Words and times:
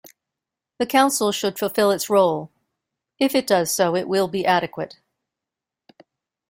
The 0.79 0.87
Council 0.87 1.31
should 1.31 1.59
fulfil 1.59 1.91
its 1.91 2.09
role; 2.09 2.51
if 3.19 3.35
it 3.35 3.45
does 3.45 3.71
so 3.71 3.95
it 3.95 4.07
will 4.07 4.27
be 4.27 4.47
adequate... 4.47 4.97